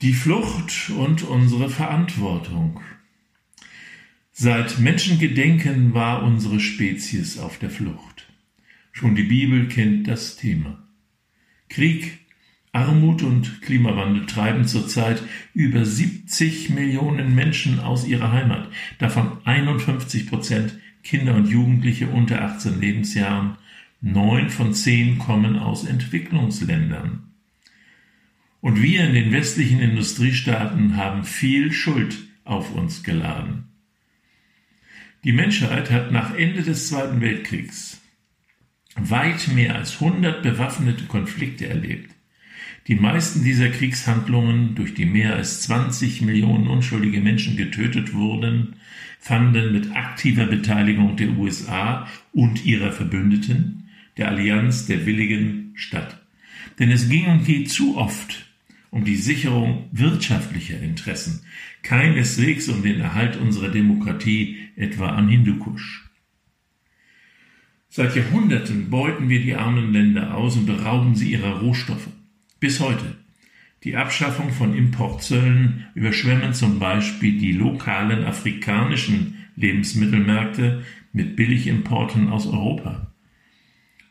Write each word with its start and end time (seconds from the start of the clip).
Die 0.00 0.12
Flucht 0.12 0.90
und 0.90 1.24
unsere 1.24 1.68
Verantwortung. 1.68 2.78
Seit 4.30 4.78
Menschengedenken 4.78 5.92
war 5.92 6.22
unsere 6.22 6.60
Spezies 6.60 7.36
auf 7.36 7.58
der 7.58 7.68
Flucht. 7.68 8.28
Schon 8.92 9.16
die 9.16 9.24
Bibel 9.24 9.66
kennt 9.66 10.06
das 10.06 10.36
Thema. 10.36 10.84
Krieg, 11.68 12.20
Armut 12.70 13.24
und 13.24 13.60
Klimawandel 13.62 14.26
treiben 14.26 14.66
zurzeit 14.66 15.20
über 15.52 15.84
70 15.84 16.70
Millionen 16.70 17.34
Menschen 17.34 17.80
aus 17.80 18.06
ihrer 18.06 18.30
Heimat, 18.30 18.68
davon 19.00 19.38
51 19.46 20.28
Prozent 20.28 20.78
Kinder 21.02 21.34
und 21.34 21.48
Jugendliche 21.48 22.06
unter 22.06 22.42
18 22.42 22.80
Lebensjahren, 22.80 23.56
neun 24.00 24.48
von 24.48 24.74
zehn 24.74 25.18
kommen 25.18 25.58
aus 25.58 25.84
Entwicklungsländern. 25.84 27.27
Und 28.60 28.82
wir 28.82 29.04
in 29.04 29.14
den 29.14 29.32
westlichen 29.32 29.80
Industriestaaten 29.80 30.96
haben 30.96 31.24
viel 31.24 31.72
Schuld 31.72 32.18
auf 32.44 32.74
uns 32.74 33.02
geladen. 33.02 33.68
Die 35.24 35.32
Menschheit 35.32 35.90
hat 35.90 36.12
nach 36.12 36.34
Ende 36.34 36.62
des 36.62 36.88
Zweiten 36.88 37.20
Weltkriegs 37.20 38.00
weit 39.00 39.48
mehr 39.54 39.76
als 39.76 40.00
100 40.00 40.42
bewaffnete 40.42 41.04
Konflikte 41.04 41.68
erlebt. 41.68 42.14
Die 42.86 42.94
meisten 42.94 43.44
dieser 43.44 43.68
Kriegshandlungen, 43.68 44.74
durch 44.74 44.94
die 44.94 45.04
mehr 45.04 45.34
als 45.36 45.62
20 45.62 46.22
Millionen 46.22 46.68
unschuldige 46.68 47.20
Menschen 47.20 47.56
getötet 47.56 48.14
wurden, 48.14 48.76
fanden 49.18 49.72
mit 49.72 49.94
aktiver 49.94 50.46
Beteiligung 50.46 51.16
der 51.16 51.30
USA 51.30 52.08
und 52.32 52.64
ihrer 52.64 52.92
Verbündeten, 52.92 53.90
der 54.16 54.28
Allianz 54.28 54.86
der 54.86 55.04
Willigen, 55.06 55.72
statt. 55.74 56.20
Denn 56.78 56.90
es 56.90 57.08
ging 57.08 57.26
und 57.26 57.44
geht 57.44 57.70
zu 57.70 57.96
oft 57.96 58.47
um 58.90 59.04
die 59.04 59.16
Sicherung 59.16 59.88
wirtschaftlicher 59.92 60.80
Interessen, 60.80 61.42
keineswegs 61.82 62.68
um 62.68 62.82
den 62.82 63.00
Erhalt 63.00 63.36
unserer 63.36 63.68
Demokratie 63.68 64.58
etwa 64.76 65.10
an 65.10 65.28
Hindukusch. 65.28 66.08
Seit 67.90 68.14
Jahrhunderten 68.16 68.90
beuten 68.90 69.28
wir 69.28 69.40
die 69.40 69.54
armen 69.54 69.92
Länder 69.92 70.34
aus 70.34 70.56
und 70.56 70.66
berauben 70.66 71.14
sie 71.14 71.32
ihrer 71.32 71.60
Rohstoffe. 71.60 72.08
Bis 72.60 72.80
heute. 72.80 73.16
Die 73.84 73.96
Abschaffung 73.96 74.50
von 74.50 74.74
Importzöllen 74.76 75.86
überschwemmen 75.94 76.52
zum 76.52 76.78
Beispiel 76.78 77.38
die 77.38 77.52
lokalen 77.52 78.24
afrikanischen 78.24 79.46
Lebensmittelmärkte 79.56 80.84
mit 81.12 81.36
Billigimporten 81.36 82.28
aus 82.28 82.46
Europa. 82.46 83.07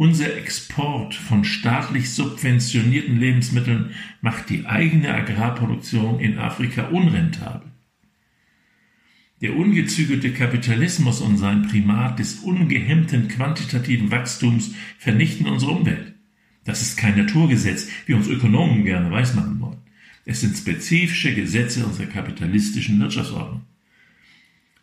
Unser 0.00 0.34
Export 0.34 1.14
von 1.14 1.44
staatlich 1.44 2.08
subventionierten 2.08 3.20
Lebensmitteln 3.20 3.90
macht 4.22 4.48
die 4.48 4.64
eigene 4.64 5.12
Agrarproduktion 5.12 6.20
in 6.20 6.38
Afrika 6.38 6.84
unrentabel. 6.86 7.70
Der 9.42 9.54
ungezügelte 9.54 10.32
Kapitalismus 10.32 11.20
und 11.20 11.36
sein 11.36 11.68
Primat 11.68 12.18
des 12.18 12.36
ungehemmten 12.36 13.28
quantitativen 13.28 14.10
Wachstums 14.10 14.74
vernichten 14.96 15.46
unsere 15.46 15.72
Umwelt. 15.72 16.14
Das 16.64 16.80
ist 16.80 16.96
kein 16.96 17.18
Naturgesetz, 17.18 17.88
wie 18.06 18.14
uns 18.14 18.26
Ökonomen 18.26 18.86
gerne 18.86 19.10
weismachen 19.10 19.60
wollen. 19.60 19.82
Es 20.24 20.40
sind 20.40 20.56
spezifische 20.56 21.34
Gesetze 21.34 21.84
unserer 21.84 22.06
kapitalistischen 22.06 22.98
Wirtschaftsordnung. 22.98 23.66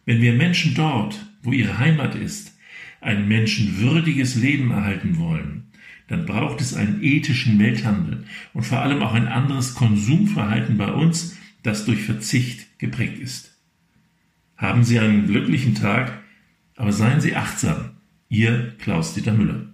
Wenn 0.06 0.22
wir 0.22 0.34
Menschen 0.34 0.76
dort, 0.76 1.26
wo 1.42 1.54
ihre 1.54 1.80
Heimat 1.80 2.14
ist, 2.14 2.57
ein 3.02 3.28
menschenwürdiges 3.28 4.36
Leben 4.36 4.72
erhalten 4.72 5.18
wollen, 5.18 5.72
dann 6.08 6.26
braucht 6.26 6.62
es 6.62 6.74
einen 6.74 7.04
ethischen 7.04 7.60
Welthandel 7.60 8.24
und 8.54 8.64
vor 8.64 8.80
allem 8.80 9.02
auch 9.02 9.14
ein 9.14 9.28
anderes 9.28 9.76
Konsumverhalten 9.76 10.78
bei 10.78 10.92
uns, 10.92 11.38
das 11.64 11.86
durch 11.86 12.04
Verzicht 12.04 12.80
geprägt 12.80 13.20
ist. 13.20 13.58
Haben 14.56 14.84
Sie 14.84 15.00
einen 15.00 15.28
glücklichen 15.28 15.76
Tag, 15.76 16.20
aber 16.76 16.92
seien 16.92 17.22
Sie 17.22 17.36
achtsam. 17.36 17.92
Ihr 18.30 18.76
Klaus-Dieter 18.80 19.34
Müller. 19.34 19.68